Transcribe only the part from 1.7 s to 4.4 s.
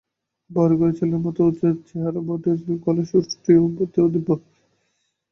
চেহারা বটে, এবং গলার সুরটিও তো দিব্য।